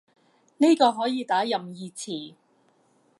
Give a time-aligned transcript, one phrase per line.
[0.57, 2.33] 呢個可以打任意詞